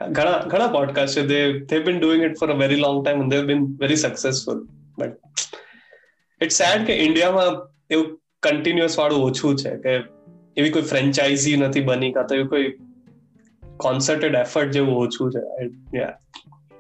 ઘણા 0.01 0.42
ઘણા 0.48 0.68
પોડકાસ્ટ 0.68 1.18
છે 1.18 1.21
they 1.21 1.60
they 1.60 1.80
been 1.80 2.00
doing 2.00 2.24
it 2.24 2.38
for 2.39 2.50
a 2.51 2.53
very 2.53 2.75
long 2.75 3.06
time 3.06 3.21
and 3.21 3.33
they 3.33 3.42
been 3.42 3.65
very 3.80 3.95
successful 3.95 4.68
but 4.98 5.13
it's 6.42 6.56
said 6.56 6.86
કે 6.86 6.95
ઇન્ડિયામાં 6.95 7.53
એવું 7.89 8.19
કન્ટિન્યુઅસ 8.44 9.00
વાળું 9.00 9.24
ઓછું 9.24 9.56
છે 9.57 9.77
કે 9.77 9.94
એવી 10.57 10.69
કોઈ 10.69 10.81
ફ્રેન્ચાઇઝી 10.81 11.57
નથી 11.57 11.81
બની 11.81 12.12
કાં 12.12 12.27
તો 12.27 12.36
એવું 12.36 12.50
કોઈ 12.50 12.68
કોન્સર્ટેડ 13.77 14.35
એફર્ટ 14.35 14.71
જેવું 14.71 14.95
ઓછું 14.95 15.31
છે. 15.31 15.39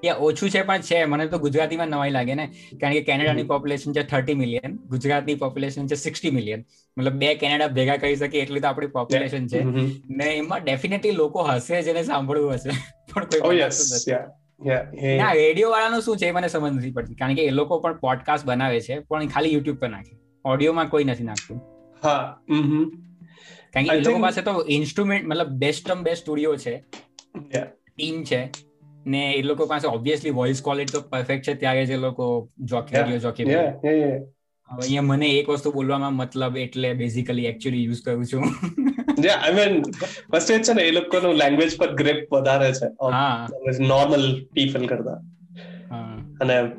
યા 0.05 0.15
ઓછું 0.15 0.49
છે 0.49 0.61
પણ 0.61 0.81
છે. 0.81 1.05
મને 1.05 1.27
તો 1.27 1.37
ગુજરાતીમાં 1.37 1.87
નવાઈ 1.87 2.09
લાગે 2.09 2.35
ને. 2.35 2.45
કારણ 2.81 2.93
કે 2.93 3.01
કેનેડાની 3.01 3.43
પોપ્યુલેશન 3.43 3.93
છે 3.93 4.03
થર્ટી 4.03 4.33
મિલિયન 4.33 4.75
ગુજરાતની 4.89 5.35
પોપ્યુલેશન 5.35 5.87
છે 5.87 5.95
સિક્સટી 5.95 6.31
મિલિયન 6.31 6.65
મતલબ 6.97 7.13
બે 7.13 7.35
કેનેડા 7.35 7.67
ભેગા 7.67 7.97
કરી 7.97 8.15
શકે 8.15 8.39
એટલી 8.39 8.59
તો 8.59 8.67
આપણી 8.67 8.87
પોપ્યુલેશન 8.87 9.47
છે. 9.47 9.63
ને 10.09 10.25
એમાં 10.25 10.63
ડેફિનેટલી 10.63 11.11
લોકો 11.11 11.43
હશે 11.43 11.81
જેને 11.81 12.03
સાંભળવું 12.03 12.53
હશે. 12.53 12.69
પણ 13.13 13.25
કોઈ 13.39 13.59
ના 15.15 15.33
રેડિયો 15.33 15.69
વાળાનું 15.69 16.01
શું 16.01 16.17
છે 16.17 16.31
મને 16.31 16.47
સમજ 16.47 16.73
નથી 16.73 16.91
પડતી. 16.91 17.15
કારણ 17.15 17.35
કે 17.35 17.45
એ 17.45 17.49
લોકો 17.49 17.79
પણ 17.79 17.97
પોડકાસ્ટ 17.97 18.45
બનાવે 18.45 18.81
છે 18.81 18.99
પણ 18.99 19.27
ખાલી 19.27 19.53
યુટ્યુબ 19.53 19.77
પર 19.77 19.89
નાખે. 19.89 20.17
ઓડિયોમાં 20.45 20.89
કોઈ 20.89 21.03
નથી 21.03 21.23
નાખતું. 21.23 21.61
હા. 22.03 22.37
કારણ 23.73 23.85
કે 23.85 23.95
એ 23.95 23.99
લોકો 23.99 24.19
પાસે 24.19 24.41
તો 24.41 24.65
ઇન્સ્ટ્રુમેન્ટ 24.69 25.27
મતલબ 25.27 25.47
બેસ્ટ 25.47 25.93
બેસ્ટ 25.93 26.21
સ્ટુડિયો 26.21 26.55
છે. 26.55 26.83
ટીમ 27.95 28.23
છે. 28.23 28.49
ને 29.05 29.31
એ 29.31 29.41
લોકો 29.41 29.65
પાસે 29.65 29.87
ઓબ્વિયસલી 29.87 30.29
વોઇસ 30.29 30.61
ક્વોલિટી 30.63 30.93
તો 30.93 31.01
પરફેક્ટ 31.01 31.47
છે. 31.47 31.53
ત્યારે 31.53 31.85
જે 31.85 31.97
લોકો 31.97 32.49
જોકી 32.59 32.95
રેડિયો 32.97 33.17
જોકી 33.17 33.43
અહીંયા 33.43 35.01
મને 35.01 35.27
એક 35.27 35.49
વસ્તુ 35.49 35.71
બોલવામાં 35.71 36.13
મતલબ 36.13 36.57
એટલે 36.57 36.93
બેઝિકલી 36.93 37.45
એકચ્યુઅલી 37.45 37.83
યુઝ 37.83 38.01
કરું 38.03 38.25
છું. 38.25 38.43
Yeah 39.17 39.51
i 39.51 39.55
mean 39.55 39.83
first 40.33 40.63
છે 40.63 40.73
ને 40.73 40.81
એ 40.81 40.91
લોકોનું 40.91 41.33
લેંગ્વેજ 41.33 41.77
પર 41.77 41.93
ગ્રેપ 41.93 42.33
વધારે 42.33 42.73
છે. 42.73 42.89
નોર્મલ 43.87 44.45
પીપલ 44.53 44.87
કરતા. 44.87 45.21
અને 46.41 46.71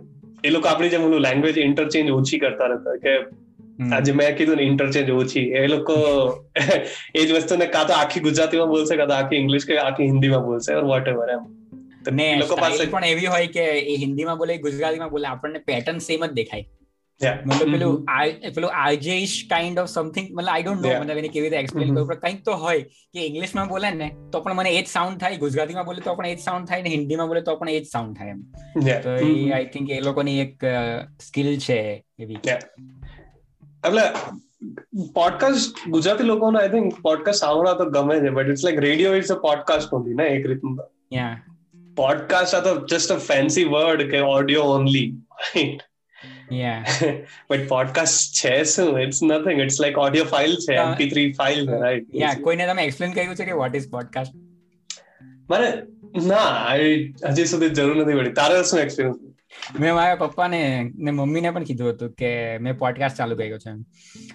એ 0.45 0.51
લોકો 0.51 0.69
આપણી 0.69 0.89
જેમ 0.89 1.13
લેંગ્વેજ 1.13 1.59
ઇન્ટરચેન્જ 1.59 2.11
ઓછી 2.11 2.39
કરતા 2.39 2.67
રહેતા 2.67 2.97
કે 2.97 3.31
આજે 3.79 4.13
મેં 4.13 4.37
કીધું 4.37 4.57
ને 4.57 4.63
ઇન્ટરચેન્જ 4.63 5.11
ઓછી. 5.11 5.45
એ 5.53 5.67
લોકો 5.67 5.97
એ 7.15 7.27
જ 7.27 7.31
વસ્તુને 7.33 7.67
કાં 7.67 7.87
તો 7.87 7.93
આખી 7.93 8.21
ગુજરાતીમાં 8.21 8.69
બોલશે 8.69 8.97
કાં 8.97 9.09
તો 9.09 9.15
આખી 9.15 9.37
ઇંગ્લિશ 9.37 9.67
કે 9.67 9.79
આખી 9.79 10.07
હિન્દીમાં 10.07 10.45
બોલશે 10.45 10.75
ઓર 10.75 10.85
વોટ 10.85 11.09
એવર 11.09 11.31
એમ 11.31 11.47
ને 12.13 12.27
લોકો 12.37 12.57
પાસે 12.57 12.83
પણ 12.87 13.05
એવી 13.05 13.27
હોય 13.27 13.47
કે 13.49 13.69
એ 13.87 13.97
હિન્દીમાં 13.97 14.39
બોલે 14.39 14.59
ગુજરાતીમાં 14.59 15.11
બોલે 15.11 15.27
આપણને 15.27 15.65
પેટર્ન 15.67 15.99
સેમ 15.99 16.27
જ 16.27 16.33
દેખાય. 16.33 16.67
મતલબ 17.21 17.73
પેલું 17.73 18.05
પેલું 18.55 18.75
આર્જેઇશ 18.77 19.35
કાઇન્ડ 19.51 19.79
ઓફ 19.79 19.91
સમથિંગ 19.91 20.29
મતલબ 20.31 20.49
આઈ 20.49 20.63
ડોન્ટ 20.63 20.83
નો 20.83 20.93
મતલબ 20.95 21.23
એને 21.23 21.29
કેવી 21.29 21.45
રીતે 21.45 21.59
એક્સપ્લેન 21.59 21.95
કરું 21.95 22.07
પણ 22.07 22.21
કંઈક 22.21 22.45
તો 22.45 22.57
હોય 22.57 22.83
કે 23.15 23.25
ઇંગ્લિશમાં 23.27 23.69
બોલે 23.69 23.89
ને 23.93 24.09
તો 24.31 24.41
પણ 24.41 24.55
મને 24.55 24.71
એ 24.71 24.83
જ 24.83 24.87
સાઉન્ડ 24.87 25.19
થાય 25.19 25.37
ગુજરાતીમાં 25.37 25.85
બોલે 25.85 26.01
તો 26.01 26.15
પણ 26.15 26.27
એ 26.27 26.37
જ 26.37 26.41
સાઉન્ડ 26.41 26.69
થાય 26.69 26.83
ને 26.83 26.91
હિન્દીમાં 26.91 27.29
બોલે 27.29 27.43
તો 27.43 27.57
પણ 27.57 27.69
એ 27.69 27.81
જ 27.81 27.87
સાઉન્ડ 27.87 28.17
થાય 28.17 28.31
એમ. 28.31 28.43
તો 29.03 29.17
એ 29.23 29.33
આઈ 29.53 29.67
થિંક 29.67 29.91
એ 29.91 30.01
લોકોની 30.01 30.39
એક 30.41 30.69
સ્કિલ 31.21 31.51
છે 31.59 31.79
એવી. 32.19 32.41
એટલે 33.87 34.03
પોડકાસ્ટ 35.13 35.89
ગુજરાતી 35.89 36.25
લોકોને 36.25 36.59
આઈ 36.59 36.69
થિંક 36.69 37.01
પોડકાસ્ટ 37.01 37.41
સાંભળવા 37.41 37.73
તો 37.73 37.85
ગમે 37.85 38.21
છે 38.21 38.31
but 38.31 38.49
it's 38.49 38.65
like 38.65 38.81
radio 38.81 39.15
is 39.15 39.29
a 39.29 39.35
podcast 39.35 39.95
only 39.95 40.15
ને 40.15 40.25
એક 40.25 40.47
રીતનું. 40.47 40.79
યા 41.15 41.43
પોડકાસ્ટ 41.97 42.55
આ 42.55 42.61
તો 42.61 42.87
જસ્ટ 42.87 43.13
અ 43.13 43.17
ફેન્સી 43.17 43.65
વર્ડ 43.65 44.11
કે 44.11 44.21
audio 44.21 44.63
only 44.63 45.15
right 45.39 45.83
ya 46.53 46.85
but 47.51 47.69
podcast 47.69 48.45
છે 48.45 48.65
શું? 48.65 49.01
It's 49.01 49.21
nothing 49.23 49.61
it's 49.61 49.81
like 49.81 49.99
audio 49.99 50.25
file 50.25 50.57
છે 50.57 50.77
mp3 50.77 51.33
ફાઇલ 51.33 51.71
રાઈટ 51.71 52.07
યા 52.15 52.35
કોઈને 52.43 52.67
તમે 52.67 52.85
એક્સપ્લેન 52.85 53.13
કર્યું 53.13 53.37
છે 53.37 53.45
કે 53.45 53.53
વોટ 53.53 53.77
ઇઝ 53.77 53.91
પોડકાસ્ટ 53.91 54.33
મને 55.51 55.73
ના 56.27 56.37
આઈ 56.37 57.15
હજી 57.29 57.45
સુધી 57.45 57.69
જરૂર 57.69 57.97
નથી 57.97 58.19
પડી. 58.19 58.33
તારે 58.33 58.63
શું 58.63 58.81
એક્સપિરિયન્સ 58.81 59.28
મેં 59.81 59.95
મારા 59.95 60.15
પપ્પાને 60.15 60.91
ને 60.95 61.11
મમ્મીને 61.11 61.51
પણ 61.51 61.65
કીધું 61.65 61.89
હતું 61.89 62.13
કે 62.13 62.59
મેં 62.59 62.79
પોડકાસ્ટ 62.79 63.17
ચાલુ 63.17 63.37
કર્યો 63.37 63.59
છે 63.59 63.73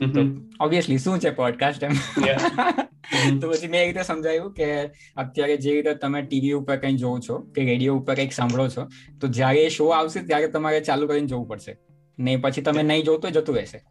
તો 0.06 0.22
ઓબ્વિયસલી 0.60 0.98
શું 0.98 1.20
છે 1.20 1.30
પોડકાસ્ટ 1.30 1.84
એમ? 1.84 1.92
તો 3.42 3.50
પછી 3.50 3.68
મેં 3.68 3.82
એ 3.82 3.86
રીતે 3.86 4.04
સમજાયું 4.04 4.54
કે 4.54 4.86
અત્યારે 5.16 5.58
જે 5.58 5.72
રીતે 5.72 5.94
તમે 5.94 6.22
ટીવી 6.22 6.52
ઉપર 6.52 6.76
કંઈ 6.76 6.94
જોવો 6.94 7.20
છો 7.20 7.40
કે 7.40 7.66
રેડિયો 7.66 7.96
ઉપર 7.96 8.16
કંઈક 8.16 8.34
સાંભળો 8.34 8.68
છો 8.68 8.88
તો 9.22 9.28
જ્યારે 9.28 9.60
એ 9.60 9.70
શો 9.70 9.88
આવશે 9.88 10.22
ત્યારે 10.22 10.48
તમારે 10.48 10.82
ચાલુ 10.82 11.08
કરીને 11.08 11.28
જોવું 11.28 11.48
પડશે. 11.48 11.78
ને 12.20 12.36
પછી 12.36 12.62
તમે 12.62 12.84
નહીં 12.84 13.04
જોતો 13.04 13.30
જતું 13.30 13.56
રહેશે. 13.56 13.82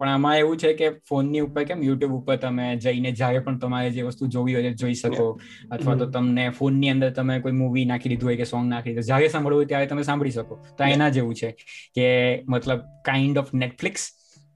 પણ 0.00 0.08
આમાં 0.08 0.36
એવું 0.38 0.58
છે 0.58 0.72
કે 0.74 0.90
ફોનની 1.08 1.40
ઉપર 1.40 1.64
કેમ 1.64 1.80
યુટ્યુબ 1.82 2.12
ઉપર 2.12 2.36
તમે 2.36 2.66
જઈને 2.84 3.08
જ્યારે 3.12 3.40
પણ 3.40 3.58
તમારે 3.58 3.90
જે 3.90 4.02
વસ્તુ 4.02 4.28
જોવી 4.28 4.54
હોય 4.54 4.72
જોઈ 4.74 4.94
શકો. 4.94 5.26
અથવા 5.70 5.96
તો 5.96 6.06
તમને 6.10 6.44
ફોનની 6.50 6.90
અંદર 6.90 7.10
તમે 7.12 7.40
કોઈ 7.40 7.56
મૂવી 7.62 7.84
નાખી 7.84 8.12
દીધું 8.14 8.30
હોય 8.30 8.36
કે 8.36 8.50
સોંગ 8.52 8.68
નાખી 8.68 8.92
દીધું 8.92 9.08
જ્યારે 9.08 9.32
સાંભળવું 9.34 9.60
હોય 9.62 9.72
ત્યારે 9.72 9.90
તમે 9.94 10.06
સાંભળી 10.10 10.36
શકો. 10.38 10.60
તો 10.78 10.92
એના 10.92 11.10
જેવું 11.10 11.34
છે 11.34 11.50
કે 11.94 12.06
મતલબ 12.48 12.86
કાઇન્ડ 13.04 13.38
ઓફ 13.38 13.52
નેટફ્લિક્સ 13.54 14.06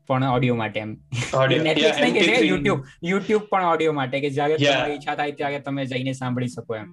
પણ 0.09 0.29
ઓડિયો 0.29 0.57
માટે 0.57 0.81
એમ. 0.81 0.95
નેટફ્લિક્સ 1.59 2.01
નહીં 2.05 2.17
કે 2.21 2.39
યુટ્યુબ 2.47 2.89
યુટ્યુબ 3.03 3.51
પણ 3.51 3.69
ઓડિયો 3.75 3.93
માટે 3.93 4.17
કે 4.21 4.31
જ્યારે 4.31 4.63
તમારી 4.63 4.97
ઈચ્છા 4.97 5.21
થાય 5.21 5.39
ત્યારે 5.43 5.61
તમે 5.69 5.87
જઈને 5.87 6.13
સાંભળી 6.15 6.55
શકો 6.57 6.77
એમ. 6.77 6.89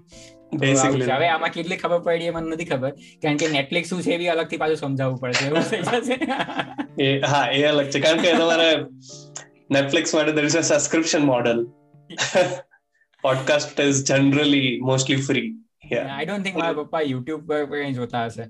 હવે 0.53 1.27
આમાં 1.27 1.49
કેટલી 1.49 1.77
ખબર 1.77 1.99
પડી 1.99 2.25
એ 2.25 2.29
મને 2.29 2.55
નથી 2.55 2.65
ખબર. 2.65 2.89
કારણ 3.21 3.37
કે 3.37 3.47
નેટફ્લિક્સ 3.47 3.89
શું 3.89 4.01
છે 4.01 4.11
એ 4.11 4.27
અલગથી 4.27 4.57
પાછું 4.57 4.75
સમજાવવું 4.75 5.19
પડશે. 5.19 5.45
એવું 5.45 5.61
થઈ 5.61 5.81
જશે. 5.81 7.21
હા 7.25 7.47
એ 7.51 7.63
અલગ 7.63 7.85
છે. 7.85 7.99
કારણ 7.99 8.17
કે 8.17 8.33
તમારે 8.33 8.85
નેટફ્લિક્સ 9.71 10.15
માટે 10.15 10.31
there 10.31 10.45
is 10.45 10.57
a 10.57 10.61
subscription 10.61 11.19
model. 11.19 11.65
Podcast 13.23 13.79
is 13.79 14.03
generally 14.05 14.79
mostly 14.79 15.15
free 15.15 15.47
I 15.97 16.25
don't 16.25 16.43
think 16.43 16.57
મારા 16.57 16.73
પપ્પા 16.73 17.01
યુટ્યુબ 17.01 17.47
પર 17.47 17.91
જોતા 17.91 18.25
હશે. 18.25 18.43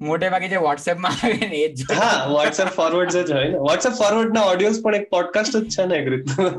મોટે 0.00 0.28
ભાગે 0.28 0.48
જે 0.48 0.56
વોટ્સએપમાં 0.56 1.12
આવે 1.12 1.46
ને 1.48 1.56
એ 1.56 1.74
જ 1.74 1.84
હા 1.92 2.26
વોટ્સએપ 2.26 2.66
ફોરવર્ડ 2.66 3.10
જ 3.10 3.32
હોય 3.32 3.48
ને. 3.48 3.58
વોટ્સએપ 3.58 3.92
ફોરવર્ડ 3.92 4.34
ના 4.34 4.40
ઓડિયોસ 4.40 4.80
પણ 4.82 4.94
એક 4.94 5.10
પોડકાસ્ટ 5.10 5.56
જ 5.56 5.68
છે 5.68 5.86
ને 5.86 5.96
એક 5.96 6.08
રીતનું. 6.08 6.52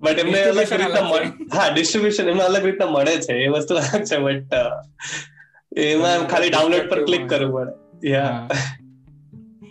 બટ 0.00 0.18
એમને 0.18 0.42
અલગ 0.42 0.58
રીતના 0.58 1.60
હા 1.60 1.68
ડિસ્ટ્રીબ્યુશન 1.68 2.28
એમને 2.28 2.42
અલગ 2.42 2.64
રીતના 2.64 2.86
મળે 2.86 3.16
છે 3.16 3.32
એ 3.32 3.48
વસ્તુ 3.48 3.74
અલગ 3.74 4.04
છે 4.04 4.18
બટ 4.18 4.54
એમાં 5.76 6.28
ખાલી 6.28 6.48
ડાઉનલોડ 6.48 6.88
પર 6.88 7.04
ક્લિક 7.04 7.28
કરવું 7.28 7.60
પડે. 7.60 8.08
યા 8.08 8.48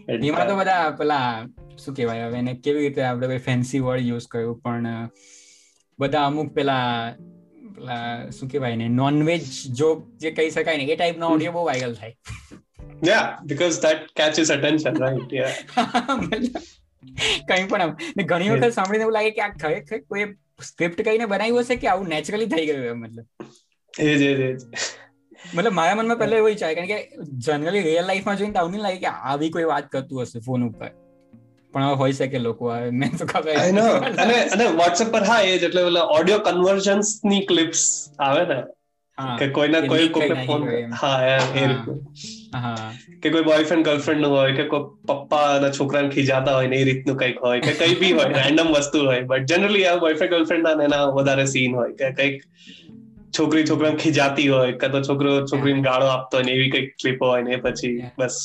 એમાં 0.08 0.48
તો 0.48 0.56
બધા 0.56 0.92
પેલા 0.92 1.48
શું 1.86 1.96
કહેવાય 1.96 2.26
હવે 2.26 2.38
એને 2.38 2.54
કેવી 2.54 2.80
રીતે 2.80 3.02
આપણે 3.02 3.38
ફેન્સી 3.38 3.80
વર્ડ 3.80 4.02
યુઝ 4.02 4.28
કર્યું 4.28 4.60
પણ 4.60 5.10
બધા 6.00 6.26
અમુક 6.26 6.54
પેલા 6.54 7.14
શું 8.38 8.52
કહેવાય 8.52 8.82
ને 8.82 8.88
નોનવેજ 8.98 9.48
જોક 9.80 10.04
જે 10.24 10.32
કહી 10.38 10.50
શકાય 10.58 10.78
ને 10.82 10.86
એ 10.86 10.96
ટાઈપનો 10.96 11.32
ઓડિયો 11.36 11.54
બહુ 11.58 11.64
વાયરલ 11.70 11.96
થાય. 11.96 12.14
Ya 13.10 13.26
because 13.46 13.82
that 13.86 14.02
catches 14.20 14.54
attention 14.56 15.02
right 15.04 15.32
ya 15.40 15.54
કઈ 17.50 17.64
પણ 17.72 17.92
ઘણી 18.32 18.50
વખત 18.50 18.74
સાંભળીને 18.74 19.04
એવું 19.06 19.16
લાગે 19.18 19.32
કે 19.38 19.44
આ 19.46 19.52
ખરેખર 19.64 20.00
કોઈ 20.14 20.26
સ્ક્રિપ્ટ 20.70 21.00
કહીને 21.08 21.26
બનાવ્યું 21.34 21.64
હશે 21.64 21.76
કે 21.84 21.92
આવું 21.94 22.12
નેચરલી 22.16 22.50
થઈ 22.56 22.66
ગયું 22.72 22.90
એમ 22.90 23.00
મતલબ. 23.04 23.26
એ 23.94 24.10
જ 24.20 24.22
એ 24.24 24.34
જ 24.34 24.62
મતલબ 25.56 25.74
મારા 25.80 25.98
મનમાં 26.00 26.20
પહેલા 26.20 26.40
એવું 26.42 26.52
વિચાર 26.52 26.74
કારણ 26.80 26.92
કે 26.92 26.98
જનરલી 27.46 27.86
રિયલ 27.88 28.06
લાઈફમાં 28.10 28.38
જોઈને 28.42 28.54
તો 28.58 28.62
આવું 28.64 28.74
નહીં 28.76 28.86
લાગે 28.88 29.00
કે 29.06 29.14
આવી 29.32 29.52
કોઈ 29.56 29.68
વાત 29.72 29.86
કરતું 29.96 30.18
હશે 30.26 30.40
ફોન 30.48 30.68
ઉપર. 30.68 30.92
પણ 31.74 31.86
હવે 31.86 31.96
હોય 31.98 32.14
શકે 32.16 32.40
લોકો 32.40 32.66
મેં 32.94 33.18
તો 33.18 33.26
ખબર 33.28 33.60
અને 34.22 34.36
અને 34.50 34.66
WhatsApp 34.76 35.12
પર 35.12 35.24
હા 35.26 35.42
એ 35.44 35.56
એટલે 35.60 35.82
ઓલા 35.84 36.06
ઓડિયો 36.10 36.42
કન્વર્જન્સની 36.48 37.42
ક્લિપ્સ 37.48 37.84
આવે 38.22 38.44
ને? 38.48 38.60
કે 39.38 39.46
કોઈના 39.52 39.84
કોઈ 39.86 40.10
કોઈને 40.12 40.36
ફોન 40.42 40.64
હા 40.96 41.18
એ 41.56 41.66
હા. 42.56 42.90
કે 43.22 43.30
કોઈ 43.30 43.44
બોયફ્રેન્ડ 43.44 43.86
ગર્લફ્રેન્ડનું 43.86 44.34
હોય 44.34 44.54
કે 44.54 44.66
કોઈ 44.66 44.82
પપ્પા 45.04 45.48
અને 45.52 45.70
છોકરાને 45.72 46.10
ખીજાતા 46.10 46.56
હોય 46.56 46.70
ને 46.70 46.78
એ 46.78 46.86
રીતનું 46.86 47.18
કંઈક 47.18 47.40
હોય 47.42 47.62
કે 47.62 47.76
કઈ 47.76 47.96
બી 47.98 48.14
હોય 48.14 48.30
રેન્ડમ 48.38 48.72
વસ્તુ 48.76 49.04
હોય. 49.04 49.24
બટ 49.26 49.52
જનરલી 49.52 49.86
આ 49.86 49.98
બોયફ્રેન્ડ 50.00 50.34
ગર્લફ્રેન્ડ 50.34 50.70
ના 50.70 50.86
એના 50.86 51.06
વધારે 51.14 51.48
સીન 51.48 51.76
હોય 51.76 51.94
કે 51.96 52.12
કંઈક 52.14 52.38
છોકરી 53.34 53.66
છોકરાને 53.66 53.98
ખીજાતી 53.98 54.48
હોય 54.50 54.78
કે 54.78 54.90
તો 54.90 55.04
છોકરો 55.04 55.32
છોકરીને 55.46 55.84
ગાળો 55.84 56.08
આપતો 56.10 56.38
હોય 56.38 56.46
ને 56.46 56.54
એવી 56.54 56.72
કંઈક 56.72 56.90
ક્લિપો 56.98 57.26
હોય 57.28 57.44
ને 57.44 57.58
પછી 57.60 57.94
બસ. 58.18 58.36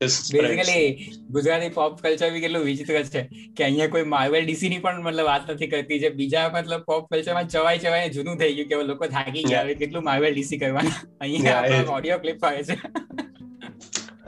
બેઝિકલી 0.00 1.12
ગુજરાતી 1.30 1.68
પોપ 1.68 1.98
કલ્ચર 2.02 2.30
બી 2.32 2.40
કેટલું 2.40 2.62
વિચિત્ર 2.64 3.02
છે 3.04 3.22
કે 3.56 3.64
અહીંયા 3.64 3.86
કોઈ 3.86 4.02
માર્વેલ 4.02 4.44
ડીસી 4.44 4.68
ની 4.68 4.78
પણ 4.78 5.02
મતલબ 5.02 5.26
વાત 5.26 5.50
નથી 5.50 5.66
કરતી 5.66 5.98
જે 5.98 6.10
બીજા 6.10 6.44
મતલબ 6.48 6.80
પોપ 6.80 7.10
કલ્ચરમાં 7.10 7.48
ચવાઈ 7.48 7.78
ચવાઈ 7.78 8.08
જૂનું 8.08 8.38
થઈ 8.38 8.54
ગયું 8.54 8.68
કે 8.68 8.78
લોકો 8.82 9.06
થાકી 9.06 9.42
ગયા 9.42 9.62
હવે 9.62 9.74
કેટલું 9.74 10.04
માર્વેલ 10.04 10.32
ડીસી 10.32 10.58
કરવાના. 10.58 11.02
અહીંયા 11.20 11.62
ઓડિયો 11.88 12.18
ક્લિપ 12.18 12.44
આવે 12.44 12.62
છે. 12.62 12.78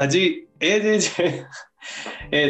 હજી 0.01 0.29
એ 0.63 0.81
જે 0.81 0.99
છે. 1.01 1.27
એ 2.33 2.43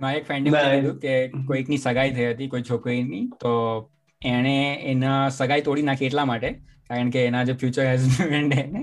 મારે 0.00 0.18
એક 0.18 0.26
ફ્રેન્ડે 0.26 0.50
કીધું 0.50 0.98
કે 0.98 1.16
કોઈકની 1.28 1.78
સગાઈ 1.78 2.10
થઈ 2.10 2.26
હતી 2.26 2.48
કોઈ 2.48 2.62
છોકરીની 2.70 3.26
તો 3.40 3.54
એણે 4.22 4.56
એના 4.84 5.28
સગાઈ 5.28 5.60
તોડી 5.60 5.82
નાખી 5.82 6.06
એટલા 6.06 6.24
માટે 6.24 6.54
કારણ 6.90 7.10
કે 7.10 7.20
એના 7.26 7.44
જે 7.44 7.54
ફ્યુચર 7.60 7.86
હસબન્ડ 7.88 8.54
એને 8.58 8.82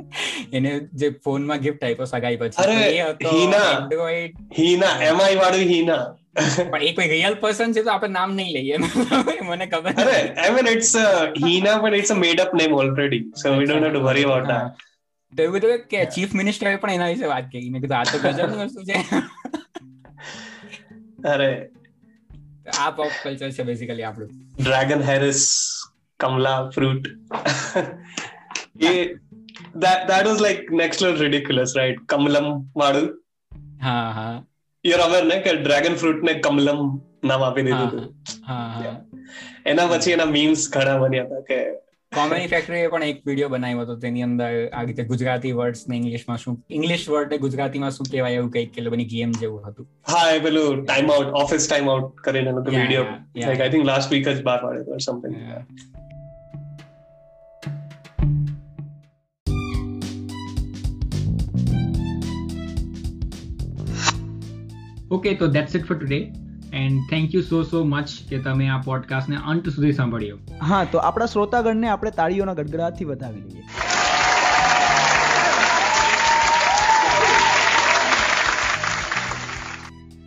એને 0.53 0.71
જે 1.01 1.09
ફોનમાં 1.25 1.65
ગિફ્ટ 1.65 1.83
આપ્યો 1.83 2.07
સગાઈ 2.11 2.39
પછી 2.43 2.77
એ 2.91 3.01
હતો 3.01 3.33
એન્ડ્રોઇડ 3.71 4.39
હીના 4.59 4.95
એમઆઈ 5.09 5.37
વાળું 5.41 5.67
હીના. 5.73 6.03
પણ 6.63 6.83
એ 6.83 6.93
કોઈ 6.93 7.07
રિયલ 7.07 7.35
પર્સન 7.35 7.73
છે 7.73 7.83
તો 7.83 7.91
આપણે 7.91 8.13
નામ 8.13 8.35
નહીં 8.35 8.51
લઈએ. 8.55 8.77
મને 9.49 9.65
ખબર 9.67 9.93
અરે 10.03 10.17
આઈ 10.17 10.51
મીન 10.57 10.69
ઇટ્સ 10.73 10.91
હીના 11.45 11.77
પણ 11.77 11.95
it's 12.01 12.11
a 12.11 12.19
made 12.25 12.43
up 12.45 12.53
name 12.61 12.75
already 12.81 13.23
so 13.43 13.55
we 13.57 13.65
don't 13.65 13.87
have 13.87 13.93
to 13.93 14.03
worry 14.09 14.27
about 14.29 14.51
that 14.51 14.85
તો 15.33 15.43
એવું 15.43 15.57
બધું 15.57 15.87
કે 15.93 16.03
ચીફ 16.17 16.33
મિનિસ્ટરે 16.33 16.75
પણ 16.83 16.91
એના 16.97 17.09
વિશે 17.13 17.27
વાત 17.33 17.49
કરી. 17.51 17.69
મેં 17.69 17.81
કીધું 17.81 17.99
આ 17.99 18.05
તો 18.11 18.17
ગજબની 18.19 18.65
વસ્તુ 18.65 18.81
છે. 18.89 18.95
અરે. 21.33 21.51
આ 22.79 22.91
પોપ 22.91 23.11
કલ્ચર 23.23 23.51
છે 23.51 23.63
બેઝિકલી 23.63 24.03
આપણું. 24.03 24.31
ડ્રેગન 24.63 25.01
હેરિસ 25.03 25.43
કમલા 26.19 26.57
ફ્રૂટ 26.69 27.07
એ 28.89 28.93
that 29.83 29.99
that 30.09 30.23
was 30.29 30.39
like 30.47 30.61
next 30.81 31.01
level 31.03 31.19
ridiculous 31.25 31.71
right? 31.79 31.97
Kamalam 32.13 32.47
madu. 32.81 33.03
હા 33.81 33.97
હા 34.11 34.29
you're 34.85 35.03
aware 35.07 35.25
ને 35.31 35.37
કે 35.47 35.53
ડ્રેગન 35.57 35.97
ફ્રૂટ 36.03 36.23
ને 36.29 36.35
કમલમ 36.45 36.79
નામ 37.31 37.43
આપી 37.47 37.65
દીધું 37.67 37.89
હતું 37.89 38.95
એના 39.73 39.89
પછી 39.91 40.15
એના 40.17 40.29
મીમ્સ 40.37 40.63
ઘણા 40.75 40.95
બન્યા 41.03 41.27
હતા 41.27 41.43
કે 41.49 41.59
કોમેડી 42.11 42.49
ફેક્ટરીએ 42.53 42.89
પણ 42.91 43.05
એક 43.07 43.17
વીડિયો 43.25 43.49
બનાવ્યો 43.53 43.85
હતો 43.85 43.95
તેની 44.05 44.23
અંદર 44.27 44.51
આ 44.77 44.83
રીતે 44.87 45.03
ગુજરાતી 45.11 45.53
વર્ડ્સ 45.59 45.81
ને 45.91 45.95
ઇંગ્લિશમાં 46.01 46.39
શું 46.43 46.55
ઇંગ્લિશ 46.77 47.03
વર્ડ 47.13 47.33
ને 47.35 47.39
ગુજરાતીમાં 47.45 47.93
શું 47.97 48.09
કહેવાય 48.13 48.39
એવું 48.41 48.51
કંઈક 48.55 48.71
કે 48.75 48.87
બની 48.95 49.07
ગેમ 49.13 49.33
જેવું 49.41 49.61
હતું. 49.67 49.87
હા 50.11 50.25
એ 50.31 50.39
પેલું 50.47 50.81
time 50.83 51.11
out 51.15 51.35
office 51.41 51.67
time 51.67 51.91
out 51.93 52.23
કરીને 52.27 52.49
એનો 52.53 52.63
video 52.69 53.05
like 53.41 53.61
I 53.61 53.73
think 53.75 53.85
last 53.91 54.15
week 54.15 54.29
જ 54.29 54.37
બહાર 54.49 54.59
પાડ્યો 54.65 54.99
સમથિંગ 55.07 55.35
ઓકે 65.11 65.33
તો 65.33 65.47
that's 65.47 65.75
it 65.75 65.85
for 65.87 65.97
today 65.97 66.17
and 66.73 67.03
thank 67.09 67.35
you 67.35 67.41
so 67.41 67.63
so 67.63 67.83
much 67.83 68.09
કે 68.29 68.37
તમે 68.37 68.65
આ 68.67 68.77
પોડકાસ્ટને 68.77 69.37
અંત 69.47 69.69
સુધી 69.69 69.91
સાંભળ્યો. 69.91 70.37
હા, 70.61 70.83
તો 70.83 70.97
આપણા 70.97 71.25
શ્રોતાગણને 71.25 71.87
આપણે 71.87 72.11
તાળીઓના 72.11 72.53
ગડગડાટથી 72.53 73.05
વધાવી 73.05 73.39
લઈએ. 73.39 73.63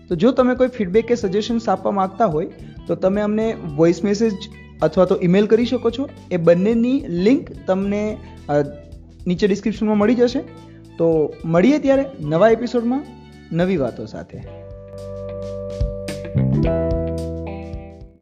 તો 0.09 0.17
જો 0.17 0.33
તમે 0.33 0.55
કોઈ 0.55 0.69
ફીડબેક 0.69 1.07
કે 1.07 1.15
સજેશન્સ 1.15 1.69
આપવા 1.69 1.91
માંગતા 1.91 2.27
હોય, 2.27 2.47
તો 2.87 2.95
તમે 2.95 3.21
અમને 3.21 3.57
વોઇસ 3.77 4.05
મેસેજ 4.05 4.33
અથવા 4.83 5.05
તો 5.05 5.19
ઈમેલ 5.23 5.47
કરી 5.47 5.67
શકો 5.67 5.91
છો. 5.91 6.09
એ 6.31 6.37
બંનેની 6.37 7.05
લિંક 7.29 7.53
તમને 7.67 8.03
નીચે 9.27 9.47
ડિસ્ક્રિપ્શનમાં 9.47 9.99
મળી 9.99 10.15
જશે. 10.15 10.43
તો 10.99 11.35
મળીએ 11.45 11.79
ત્યારે 11.79 12.05
નવા 12.21 12.51
એપિસોડમાં 12.51 13.05
નવી 13.53 13.77
વાતો 13.77 14.07
સાથે. 14.07 14.70
thank 16.53 16.65
you 16.65 17.00